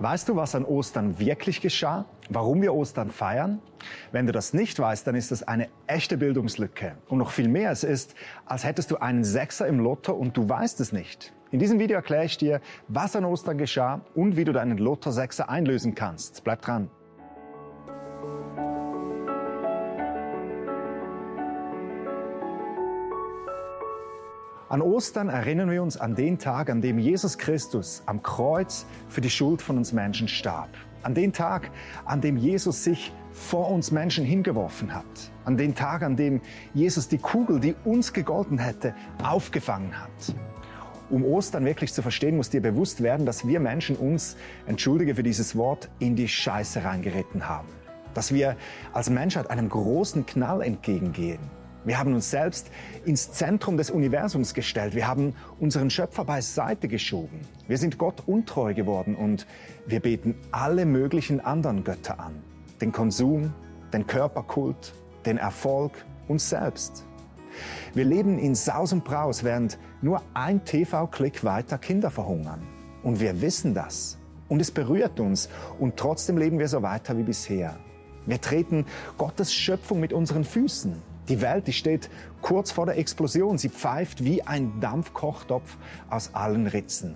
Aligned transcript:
Weißt 0.00 0.28
du, 0.28 0.36
was 0.36 0.54
an 0.54 0.64
Ostern 0.64 1.18
wirklich 1.18 1.60
geschah? 1.60 2.04
Warum 2.30 2.62
wir 2.62 2.72
Ostern 2.72 3.10
feiern? 3.10 3.60
Wenn 4.12 4.26
du 4.26 4.32
das 4.32 4.54
nicht 4.54 4.78
weißt, 4.78 5.04
dann 5.04 5.16
ist 5.16 5.32
das 5.32 5.42
eine 5.42 5.68
echte 5.88 6.16
Bildungslücke. 6.16 6.94
Und 7.08 7.18
noch 7.18 7.32
viel 7.32 7.48
mehr, 7.48 7.72
es 7.72 7.82
ist, 7.82 8.14
als 8.46 8.64
hättest 8.64 8.92
du 8.92 8.98
einen 8.98 9.24
Sechser 9.24 9.66
im 9.66 9.80
Lotto 9.80 10.12
und 10.12 10.36
du 10.36 10.48
weißt 10.48 10.78
es 10.78 10.92
nicht. 10.92 11.32
In 11.50 11.58
diesem 11.58 11.80
Video 11.80 11.96
erkläre 11.96 12.24
ich 12.26 12.36
dir, 12.36 12.60
was 12.86 13.16
an 13.16 13.24
Ostern 13.24 13.58
geschah 13.58 14.00
und 14.14 14.36
wie 14.36 14.44
du 14.44 14.52
deinen 14.52 14.78
Lotto-Sechser 14.78 15.48
einlösen 15.48 15.96
kannst. 15.96 16.44
Bleib 16.44 16.62
dran. 16.62 16.90
An 24.70 24.82
Ostern 24.82 25.30
erinnern 25.30 25.70
wir 25.70 25.82
uns 25.82 25.96
an 25.96 26.14
den 26.14 26.38
Tag, 26.38 26.68
an 26.68 26.82
dem 26.82 26.98
Jesus 26.98 27.38
Christus 27.38 28.02
am 28.04 28.22
Kreuz 28.22 28.84
für 29.08 29.22
die 29.22 29.30
Schuld 29.30 29.62
von 29.62 29.78
uns 29.78 29.94
Menschen 29.94 30.28
starb. 30.28 30.68
An 31.02 31.14
den 31.14 31.32
Tag, 31.32 31.70
an 32.04 32.20
dem 32.20 32.36
Jesus 32.36 32.84
sich 32.84 33.10
vor 33.32 33.70
uns 33.70 33.92
Menschen 33.92 34.26
hingeworfen 34.26 34.94
hat. 34.94 35.06
An 35.46 35.56
den 35.56 35.74
Tag, 35.74 36.02
an 36.02 36.16
dem 36.16 36.42
Jesus 36.74 37.08
die 37.08 37.16
Kugel, 37.16 37.60
die 37.60 37.76
uns 37.86 38.12
gegolten 38.12 38.58
hätte, 38.58 38.94
aufgefangen 39.22 39.98
hat. 39.98 40.34
Um 41.08 41.24
Ostern 41.24 41.64
wirklich 41.64 41.94
zu 41.94 42.02
verstehen, 42.02 42.36
muss 42.36 42.50
dir 42.50 42.60
bewusst 42.60 43.02
werden, 43.02 43.24
dass 43.24 43.48
wir 43.48 43.60
Menschen 43.60 43.96
uns, 43.96 44.36
entschuldige 44.66 45.14
für 45.14 45.22
dieses 45.22 45.56
Wort, 45.56 45.88
in 45.98 46.14
die 46.14 46.28
Scheiße 46.28 46.84
reingeritten 46.84 47.48
haben. 47.48 47.68
Dass 48.12 48.34
wir 48.34 48.54
als 48.92 49.08
Menschheit 49.08 49.48
einem 49.48 49.70
großen 49.70 50.26
Knall 50.26 50.60
entgegengehen 50.60 51.40
wir 51.88 51.98
haben 51.98 52.14
uns 52.14 52.30
selbst 52.30 52.70
ins 53.06 53.32
Zentrum 53.32 53.78
des 53.78 53.90
Universums 53.90 54.52
gestellt. 54.52 54.94
Wir 54.94 55.08
haben 55.08 55.34
unseren 55.58 55.88
Schöpfer 55.88 56.24
beiseite 56.24 56.86
geschoben. 56.86 57.40
Wir 57.66 57.78
sind 57.78 57.96
Gott 57.96 58.24
untreu 58.26 58.74
geworden 58.74 59.14
und 59.14 59.46
wir 59.86 60.00
beten 60.00 60.34
alle 60.52 60.84
möglichen 60.84 61.40
anderen 61.40 61.84
Götter 61.84 62.20
an. 62.20 62.42
Den 62.82 62.92
Konsum, 62.92 63.54
den 63.92 64.06
Körperkult, 64.06 64.92
den 65.24 65.38
Erfolg, 65.38 65.92
uns 66.28 66.50
selbst. 66.50 67.06
Wir 67.94 68.04
leben 68.04 68.38
in 68.38 68.54
Saus 68.54 68.92
und 68.92 69.04
Braus, 69.04 69.42
während 69.42 69.78
nur 70.02 70.22
ein 70.34 70.64
TV-Klick 70.64 71.42
weiter 71.42 71.78
Kinder 71.78 72.10
verhungern. 72.10 72.60
Und 73.02 73.18
wir 73.18 73.40
wissen 73.40 73.72
das. 73.72 74.18
Und 74.48 74.60
es 74.60 74.70
berührt 74.70 75.20
uns. 75.20 75.48
Und 75.78 75.96
trotzdem 75.96 76.36
leben 76.36 76.58
wir 76.58 76.68
so 76.68 76.82
weiter 76.82 77.16
wie 77.16 77.22
bisher. 77.22 77.78
Wir 78.26 78.40
treten 78.40 78.84
Gottes 79.16 79.54
Schöpfung 79.54 80.00
mit 80.00 80.12
unseren 80.12 80.44
Füßen. 80.44 81.07
Die 81.28 81.42
Welt, 81.42 81.66
die 81.66 81.74
steht 81.74 82.08
kurz 82.40 82.70
vor 82.70 82.86
der 82.86 82.96
Explosion. 82.96 83.58
Sie 83.58 83.68
pfeift 83.68 84.24
wie 84.24 84.42
ein 84.42 84.80
Dampfkochtopf 84.80 85.76
aus 86.08 86.34
allen 86.34 86.66
Ritzen. 86.66 87.14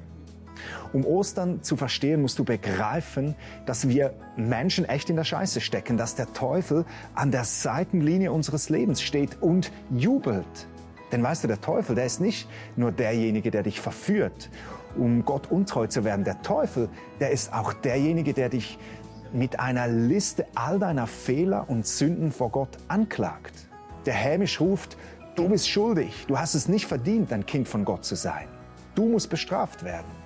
Um 0.93 1.07
Ostern 1.07 1.63
zu 1.63 1.77
verstehen, 1.77 2.21
musst 2.21 2.39
du 2.39 2.45
begreifen, 2.45 3.35
dass 3.65 3.89
wir 3.89 4.15
Menschen 4.37 4.85
echt 4.85 5.09
in 5.09 5.17
der 5.17 5.25
Scheiße 5.25 5.61
stecken, 5.61 5.97
dass 5.97 6.15
der 6.15 6.33
Teufel 6.35 6.85
an 7.15 7.31
der 7.31 7.45
Seitenlinie 7.45 8.31
unseres 8.31 8.69
Lebens 8.69 9.01
steht 9.01 9.41
und 9.41 9.73
jubelt. 9.91 10.69
Denn 11.11 11.23
weißt 11.23 11.45
du, 11.45 11.49
der 11.49 11.61
Teufel, 11.61 11.95
der 11.95 12.07
ist 12.07 12.21
nicht 12.21 12.49
nur 12.77 12.93
derjenige, 12.93 13.51
der 13.51 13.63
dich 13.63 13.81
verführt, 13.81 14.51
um 14.95 15.25
Gott 15.25 15.51
untreu 15.51 15.87
zu 15.87 16.05
werden. 16.05 16.25
Der 16.25 16.43
Teufel, 16.43 16.91
der 17.19 17.31
ist 17.31 17.53
auch 17.53 17.73
derjenige, 17.73 18.35
der 18.35 18.51
dich 18.51 18.79
mit 19.33 19.59
einer 19.59 19.89
Liste 19.89 20.47
all 20.55 20.79
deiner 20.79 21.07
Fehler 21.07 21.69
und 21.69 21.87
Sünden 21.87 22.31
vor 22.31 22.51
Gott 22.51 22.77
anklagt 22.89 23.72
der 24.07 24.15
hämisch 24.15 24.61
ruft, 24.61 24.97
du 25.35 25.49
bist 25.49 25.69
schuldig, 25.69 26.27
du 26.29 26.39
hast 26.39 26.55
es 26.55 26.69
nicht 26.69 26.87
verdient, 26.87 27.33
ein 27.33 27.47
Kind 27.47 27.69
von 27.69 27.85
Gott 27.85 28.05
zu 28.05 28.15
sein. 28.15 28.49
Du 28.95 29.09
musst 29.09 29.31
bestraft 29.31 29.85
werden. 29.85 30.23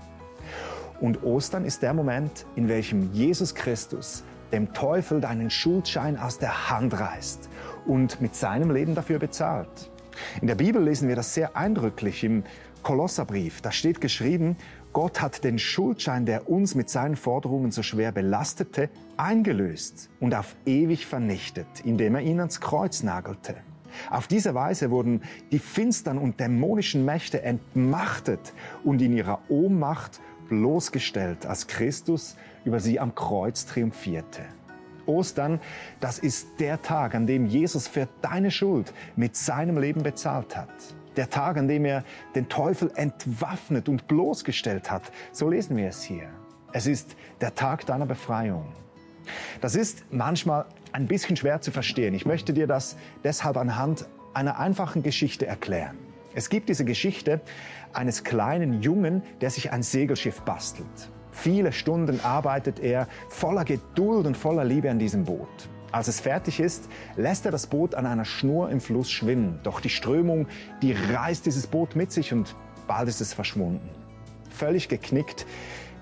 Und 1.01 1.23
Ostern 1.23 1.65
ist 1.65 1.83
der 1.83 1.93
Moment, 1.93 2.47
in 2.57 2.69
welchem 2.69 3.13
Jesus 3.13 3.55
Christus 3.55 4.25
dem 4.53 4.73
Teufel 4.73 5.21
deinen 5.21 5.51
Schuldschein 5.51 6.19
aus 6.19 6.39
der 6.39 6.71
Hand 6.71 6.99
reißt 6.99 7.49
und 7.87 8.21
mit 8.21 8.35
seinem 8.35 8.71
Leben 8.71 8.95
dafür 8.95 9.19
bezahlt. 9.19 9.91
In 10.41 10.47
der 10.47 10.55
Bibel 10.55 10.83
lesen 10.83 11.09
wir 11.09 11.17
das 11.17 11.35
sehr 11.35 11.57
eindrücklich 11.57 12.25
im 12.25 12.45
Kolosserbrief. 12.83 13.61
Da 13.61 13.73
steht 13.73 14.01
geschrieben, 14.01 14.57
Gott 14.97 15.21
hat 15.21 15.45
den 15.45 15.59
Schuldschein, 15.59 16.25
der 16.25 16.49
uns 16.49 16.75
mit 16.75 16.89
seinen 16.89 17.17
Forderungen 17.17 17.71
so 17.71 17.83
schwer 17.83 18.13
belastete, 18.13 18.89
eingelöst 19.19 20.09
und 20.21 20.35
auf 20.35 20.57
ewig 20.65 21.05
vernichtet, 21.05 21.67
indem 21.85 22.15
er 22.15 22.23
ihn 22.23 22.41
ans 22.41 22.63
Kreuz 22.63 23.03
nagelte. 23.03 23.57
Auf 24.09 24.27
diese 24.27 24.55
Weise 24.55 24.91
wurden 24.91 25.21
die 25.53 25.59
finstern 25.59 26.17
und 26.17 26.41
dämonischen 26.41 27.05
Mächte 27.05 27.43
entmachtet 27.43 28.55
und 28.85 29.03
in 29.03 29.15
ihrer 29.15 29.43
Ohnmacht 29.51 30.19
bloßgestellt, 30.49 31.45
als 31.45 31.67
Christus 31.67 32.35
über 32.65 32.81
sie 32.81 32.99
am 32.99 33.15
Kreuz 33.15 33.67
triumphierte. 33.67 34.45
Ostern, 35.05 35.61
das 36.01 36.19
ist 36.19 36.59
der 36.59 36.81
Tag, 36.81 37.15
an 37.15 37.27
dem 37.27 37.45
Jesus 37.45 37.87
für 37.87 38.09
deine 38.23 38.51
Schuld 38.51 38.95
mit 39.15 39.37
seinem 39.37 39.77
Leben 39.77 40.03
bezahlt 40.03 40.57
hat 40.57 40.96
der 41.17 41.31
Tag, 41.31 41.57
an 41.57 41.69
dem 41.69 41.85
er 41.85 42.05
den 42.35 42.49
Teufel 42.49 42.91
entwaffnet 42.95 43.89
und 43.89 44.07
bloßgestellt 44.09 44.91
hat. 44.91 45.11
So 45.33 45.49
lesen 45.49 45.77
wir 45.77 45.89
es 45.89 46.03
hier. 46.03 46.29
Es 46.73 46.87
ist 46.87 47.17
der 47.41 47.55
Tag 47.55 47.87
deiner 47.87 48.07
Befreiung. 48.07 48.73
Das 49.61 49.75
ist 49.75 50.05
manchmal 50.11 50.67
ein 50.93 51.07
bisschen 51.07 51.37
schwer 51.37 51.61
zu 51.61 51.71
verstehen. 51.71 52.15
Ich 52.15 52.27
möchte 52.27 52.53
dir 52.53 52.67
das 52.67 52.97
deshalb 53.25 53.57
anhand 53.57 54.07
einer 54.35 54.59
einfachen 54.59 55.03
Geschichte 55.03 55.47
erklären. 55.47 55.97
Es 56.35 56.51
gibt 56.51 56.69
diese 56.69 56.85
Geschichte 56.85 57.41
eines 57.93 58.23
kleinen 58.23 58.83
Jungen, 58.83 59.23
der 59.41 59.51
sich 59.51 59.73
ein 59.73 59.83
Segelschiff 59.83 60.43
bastelt. 60.43 61.11
Viele 61.33 61.73
Stunden 61.73 62.21
arbeitet 62.21 62.79
er 62.79 63.09
voller 63.29 63.65
Geduld 63.65 64.27
und 64.27 64.37
voller 64.37 64.65
Liebe 64.65 64.91
an 64.91 64.99
diesem 64.99 65.25
Boot. 65.25 65.69
Als 65.93 66.09
es 66.09 66.21
fertig 66.21 66.61
ist, 66.61 66.89
lässt 67.17 67.45
er 67.47 67.53
das 67.53 67.69
Boot 67.69 67.95
an 67.95 68.07
einer 68.07 68.25
Schnur 68.25 68.71
im 68.71 68.81
Fluss 68.81 69.11
schwimmen. 69.11 69.61
Doch 69.63 69.81
die 69.81 69.89
Strömung, 69.89 70.47
die 70.83 70.93
reißt 70.93 71.47
dieses 71.47 71.67
Boot 71.67 71.97
mit 71.97 72.13
sich 72.13 72.33
und 72.33 72.55
bald 72.87 73.09
ist 73.09 73.21
es 73.21 73.33
verschwunden. 73.33 73.89
Völlig 74.51 74.89
geknickt 74.89 75.47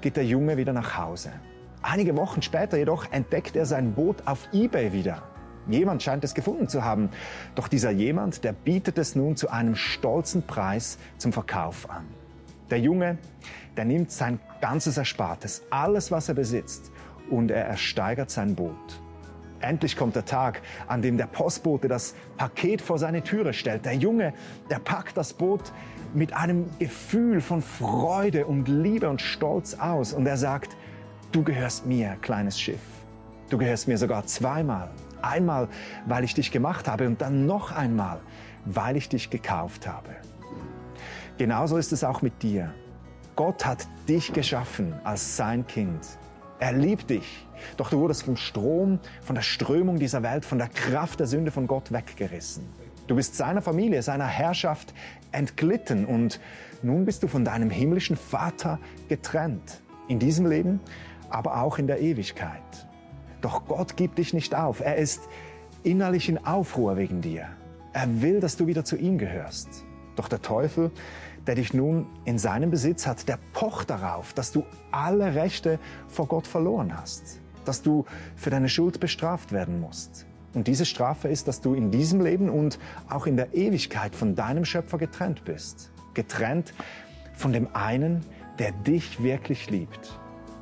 geht 0.00 0.16
der 0.16 0.24
Junge 0.24 0.56
wieder 0.56 0.72
nach 0.72 0.96
Hause. 0.98 1.32
Einige 1.82 2.16
Wochen 2.16 2.40
später 2.40 2.78
jedoch 2.78 3.12
entdeckt 3.12 3.56
er 3.56 3.66
sein 3.66 3.92
Boot 3.92 4.26
auf 4.26 4.48
eBay 4.52 4.92
wieder. 4.92 5.22
Jemand 5.68 6.02
scheint 6.02 6.24
es 6.24 6.34
gefunden 6.34 6.68
zu 6.68 6.84
haben. 6.84 7.10
Doch 7.54 7.68
dieser 7.68 7.90
jemand, 7.90 8.44
der 8.44 8.52
bietet 8.52 8.98
es 8.98 9.14
nun 9.14 9.36
zu 9.36 9.50
einem 9.50 9.76
stolzen 9.76 10.46
Preis 10.46 10.98
zum 11.18 11.32
Verkauf 11.32 11.88
an. 11.90 12.06
Der 12.70 12.80
Junge, 12.80 13.18
der 13.76 13.84
nimmt 13.84 14.10
sein 14.10 14.40
ganzes 14.60 14.96
Erspartes, 14.96 15.62
alles 15.70 16.10
was 16.10 16.28
er 16.28 16.34
besitzt, 16.34 16.90
und 17.30 17.50
er 17.50 17.64
ersteigert 17.64 18.30
sein 18.30 18.54
Boot. 18.54 19.00
Endlich 19.64 19.96
kommt 19.96 20.14
der 20.14 20.26
Tag, 20.26 20.60
an 20.88 21.00
dem 21.00 21.16
der 21.16 21.26
Postbote 21.26 21.88
das 21.88 22.14
Paket 22.36 22.82
vor 22.82 22.98
seine 22.98 23.22
Türe 23.22 23.54
stellt. 23.54 23.86
Der 23.86 23.94
Junge, 23.94 24.34
der 24.68 24.78
packt 24.78 25.16
das 25.16 25.32
Boot 25.32 25.72
mit 26.12 26.34
einem 26.34 26.66
Gefühl 26.78 27.40
von 27.40 27.62
Freude 27.62 28.46
und 28.46 28.68
Liebe 28.68 29.08
und 29.08 29.22
Stolz 29.22 29.74
aus 29.74 30.12
und 30.12 30.26
er 30.26 30.36
sagt, 30.36 30.76
du 31.32 31.42
gehörst 31.42 31.86
mir, 31.86 32.16
kleines 32.20 32.60
Schiff. 32.60 32.82
Du 33.48 33.56
gehörst 33.56 33.88
mir 33.88 33.96
sogar 33.96 34.26
zweimal. 34.26 34.90
Einmal, 35.22 35.68
weil 36.06 36.24
ich 36.24 36.34
dich 36.34 36.50
gemacht 36.50 36.86
habe 36.86 37.06
und 37.06 37.22
dann 37.22 37.46
noch 37.46 37.72
einmal, 37.72 38.20
weil 38.66 38.96
ich 38.98 39.08
dich 39.08 39.30
gekauft 39.30 39.86
habe. 39.86 40.10
Genauso 41.38 41.78
ist 41.78 41.92
es 41.92 42.04
auch 42.04 42.20
mit 42.20 42.42
dir. 42.42 42.74
Gott 43.34 43.64
hat 43.64 43.88
dich 44.06 44.32
geschaffen 44.32 44.92
als 45.04 45.36
sein 45.36 45.66
Kind. 45.66 46.00
Er 46.58 46.72
liebt 46.72 47.10
dich. 47.10 47.46
Doch 47.76 47.90
du 47.90 47.98
wurdest 47.98 48.24
vom 48.24 48.36
Strom, 48.36 49.00
von 49.22 49.34
der 49.34 49.42
Strömung 49.42 49.98
dieser 49.98 50.22
Welt, 50.22 50.44
von 50.44 50.58
der 50.58 50.68
Kraft 50.68 51.20
der 51.20 51.26
Sünde 51.26 51.50
von 51.50 51.66
Gott 51.66 51.92
weggerissen. 51.92 52.64
Du 53.06 53.16
bist 53.16 53.34
seiner 53.34 53.60
Familie, 53.60 54.02
seiner 54.02 54.26
Herrschaft 54.26 54.94
entglitten 55.32 56.06
und 56.06 56.40
nun 56.82 57.04
bist 57.04 57.22
du 57.22 57.28
von 57.28 57.44
deinem 57.44 57.70
himmlischen 57.70 58.16
Vater 58.16 58.78
getrennt. 59.08 59.82
In 60.08 60.18
diesem 60.18 60.46
Leben, 60.46 60.80
aber 61.30 61.62
auch 61.62 61.78
in 61.78 61.86
der 61.86 62.00
Ewigkeit. 62.00 62.62
Doch 63.40 63.66
Gott 63.66 63.96
gibt 63.96 64.18
dich 64.18 64.32
nicht 64.32 64.54
auf. 64.54 64.80
Er 64.80 64.96
ist 64.96 65.22
innerlich 65.82 66.28
in 66.28 66.44
Aufruhr 66.46 66.96
wegen 66.96 67.20
dir. 67.20 67.48
Er 67.92 68.22
will, 68.22 68.40
dass 68.40 68.56
du 68.56 68.66
wieder 68.66 68.84
zu 68.84 68.96
ihm 68.96 69.18
gehörst. 69.18 69.84
Doch 70.16 70.28
der 70.28 70.42
Teufel, 70.42 70.90
der 71.46 71.54
dich 71.54 71.74
nun 71.74 72.06
in 72.24 72.38
seinem 72.38 72.70
Besitz 72.70 73.06
hat, 73.06 73.28
der 73.28 73.38
pocht 73.52 73.90
darauf, 73.90 74.32
dass 74.32 74.52
du 74.52 74.64
alle 74.90 75.34
Rechte 75.34 75.78
vor 76.08 76.26
Gott 76.26 76.46
verloren 76.46 76.96
hast, 76.96 77.40
dass 77.64 77.82
du 77.82 78.04
für 78.36 78.50
deine 78.50 78.68
Schuld 78.68 79.00
bestraft 79.00 79.52
werden 79.52 79.80
musst. 79.80 80.26
Und 80.54 80.68
diese 80.68 80.86
Strafe 80.86 81.28
ist, 81.28 81.48
dass 81.48 81.60
du 81.60 81.74
in 81.74 81.90
diesem 81.90 82.20
Leben 82.20 82.48
und 82.48 82.78
auch 83.08 83.26
in 83.26 83.36
der 83.36 83.54
Ewigkeit 83.54 84.14
von 84.14 84.34
deinem 84.34 84.64
Schöpfer 84.64 84.98
getrennt 84.98 85.44
bist. 85.44 85.90
Getrennt 86.14 86.72
von 87.34 87.52
dem 87.52 87.74
einen, 87.74 88.24
der 88.58 88.70
dich 88.70 89.22
wirklich 89.22 89.68
liebt. 89.70 90.18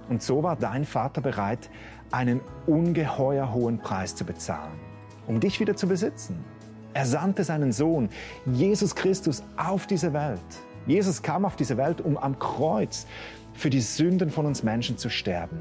Und 0.08 0.22
so 0.22 0.42
war 0.42 0.56
dein 0.56 0.84
Vater 0.84 1.20
bereit, 1.20 1.70
einen 2.10 2.40
ungeheuer 2.66 3.52
hohen 3.52 3.78
Preis 3.78 4.16
zu 4.16 4.24
bezahlen, 4.24 4.78
um 5.26 5.40
dich 5.40 5.60
wieder 5.60 5.76
zu 5.76 5.86
besitzen. 5.86 6.42
Er 6.94 7.06
sandte 7.06 7.44
seinen 7.44 7.72
Sohn, 7.72 8.10
Jesus 8.46 8.94
Christus, 8.94 9.42
auf 9.56 9.86
diese 9.86 10.12
Welt. 10.12 10.40
Jesus 10.86 11.22
kam 11.22 11.44
auf 11.44 11.56
diese 11.56 11.76
Welt, 11.76 12.00
um 12.00 12.16
am 12.16 12.38
Kreuz 12.38 13.06
für 13.54 13.70
die 13.70 13.80
Sünden 13.80 14.30
von 14.30 14.46
uns 14.46 14.62
Menschen 14.62 14.98
zu 14.98 15.10
sterben. 15.10 15.58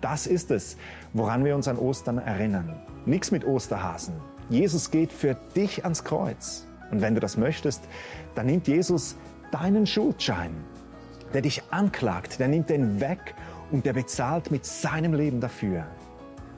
Das 0.00 0.26
ist 0.26 0.50
es, 0.50 0.76
woran 1.12 1.44
wir 1.44 1.54
uns 1.54 1.68
an 1.68 1.78
Ostern 1.78 2.18
erinnern. 2.18 2.80
Nichts 3.06 3.30
mit 3.30 3.44
Osterhasen. 3.44 4.14
Jesus 4.48 4.90
geht 4.90 5.12
für 5.12 5.36
dich 5.54 5.84
ans 5.84 6.04
Kreuz. 6.04 6.66
Und 6.90 7.00
wenn 7.00 7.14
du 7.14 7.20
das 7.20 7.36
möchtest, 7.36 7.82
dann 8.34 8.46
nimmt 8.46 8.68
Jesus 8.68 9.16
deinen 9.50 9.86
Schuldschein, 9.86 10.52
der 11.32 11.42
dich 11.42 11.62
anklagt, 11.70 12.40
der 12.40 12.48
nimmt 12.48 12.68
den 12.68 13.00
weg 13.00 13.34
und 13.70 13.86
der 13.86 13.92
bezahlt 13.92 14.50
mit 14.50 14.66
seinem 14.66 15.14
Leben 15.14 15.40
dafür. 15.40 15.86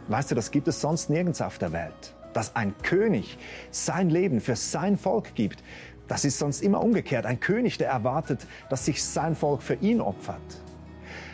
Weißt 0.09 0.31
du, 0.31 0.35
das 0.35 0.51
gibt 0.51 0.69
es 0.69 0.81
sonst 0.81 1.11
nirgends 1.11 1.41
auf 1.41 1.59
der 1.59 1.73
Welt. 1.73 2.15
Dass 2.33 2.57
ein 2.57 2.75
König 2.83 3.39
sein 3.71 4.11
Leben 4.11 4.41
für 4.41 4.57
sein 4.57 4.97
Volk 4.97 5.35
gibt, 5.35 5.63
das 6.09 6.25
ist 6.25 6.39
sonst 6.39 6.63
immer 6.63 6.83
umgekehrt. 6.83 7.27
Ein 7.27 7.41
König, 7.41 7.79
der 7.79 7.89
erwartet, 7.89 8.47
dass 8.69 8.85
sich 8.85 9.03
sein 9.03 9.35
Volk 9.35 9.63
für 9.63 9.75
ihn 9.75 10.01
opfert. 10.01 10.63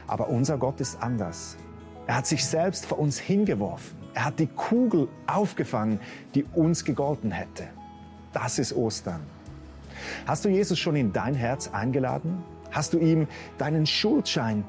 Aber 0.06 0.28
unser 0.28 0.58
Gott 0.58 0.80
ist 0.80 1.02
anders. 1.02 1.56
Er 2.06 2.16
hat 2.16 2.26
sich 2.26 2.44
selbst 2.44 2.86
vor 2.86 2.98
uns 2.98 3.18
hingeworfen. 3.18 3.96
Er 4.14 4.24
hat 4.24 4.38
die 4.38 4.48
Kugel 4.48 5.08
aufgefangen, 5.26 6.00
die 6.34 6.44
uns 6.54 6.84
gegolten 6.84 7.30
hätte. 7.30 7.68
Das 8.32 8.58
ist 8.58 8.74
Ostern. 8.74 9.20
Hast 10.26 10.44
du 10.44 10.48
Jesus 10.48 10.78
schon 10.78 10.96
in 10.96 11.12
dein 11.12 11.34
Herz 11.34 11.68
eingeladen? 11.68 12.42
Hast 12.70 12.92
du 12.92 12.98
ihm 12.98 13.26
deinen 13.58 13.86
Schuldschein 13.86 14.64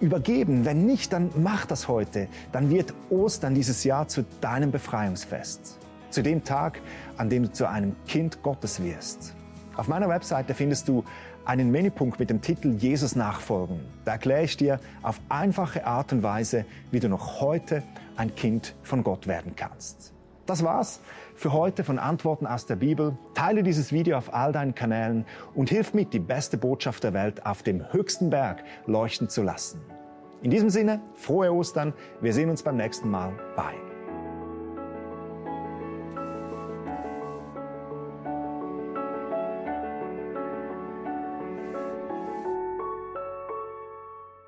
übergeben? 0.00 0.64
Wenn 0.64 0.86
nicht, 0.86 1.12
dann 1.12 1.30
mach 1.36 1.66
das 1.66 1.88
heute. 1.88 2.28
Dann 2.52 2.70
wird 2.70 2.94
Ostern 3.10 3.54
dieses 3.54 3.84
Jahr 3.84 4.08
zu 4.08 4.24
deinem 4.40 4.70
Befreiungsfest. 4.70 5.78
Zu 6.12 6.22
dem 6.22 6.44
Tag, 6.44 6.80
an 7.16 7.30
dem 7.30 7.44
du 7.44 7.52
zu 7.52 7.66
einem 7.66 7.96
Kind 8.06 8.42
Gottes 8.42 8.82
wirst. 8.82 9.34
Auf 9.76 9.88
meiner 9.88 10.10
Webseite 10.10 10.52
findest 10.52 10.86
du 10.86 11.04
einen 11.46 11.70
Menüpunkt 11.70 12.20
mit 12.20 12.28
dem 12.28 12.42
Titel 12.42 12.74
Jesus 12.74 13.16
nachfolgen. 13.16 13.80
Da 14.04 14.12
erkläre 14.12 14.42
ich 14.42 14.58
dir 14.58 14.78
auf 15.02 15.20
einfache 15.30 15.86
Art 15.86 16.12
und 16.12 16.22
Weise, 16.22 16.66
wie 16.90 17.00
du 17.00 17.08
noch 17.08 17.40
heute 17.40 17.82
ein 18.16 18.34
Kind 18.34 18.74
von 18.82 19.02
Gott 19.02 19.26
werden 19.26 19.56
kannst. 19.56 20.12
Das 20.44 20.62
war's 20.62 21.00
für 21.34 21.54
heute 21.54 21.82
von 21.82 21.98
Antworten 21.98 22.46
aus 22.46 22.66
der 22.66 22.76
Bibel. 22.76 23.16
Teile 23.32 23.62
dieses 23.62 23.90
Video 23.90 24.18
auf 24.18 24.34
all 24.34 24.52
deinen 24.52 24.74
Kanälen 24.74 25.24
und 25.54 25.70
hilf 25.70 25.94
mit, 25.94 26.12
die 26.12 26.18
beste 26.18 26.58
Botschaft 26.58 27.04
der 27.04 27.14
Welt 27.14 27.46
auf 27.46 27.62
dem 27.62 27.90
höchsten 27.90 28.28
Berg 28.28 28.62
leuchten 28.86 29.30
zu 29.30 29.42
lassen. 29.42 29.80
In 30.42 30.50
diesem 30.50 30.68
Sinne, 30.68 31.00
frohe 31.14 31.50
Ostern. 31.50 31.94
Wir 32.20 32.34
sehen 32.34 32.50
uns 32.50 32.62
beim 32.62 32.76
nächsten 32.76 33.08
Mal. 33.08 33.32
Bye. 33.56 33.91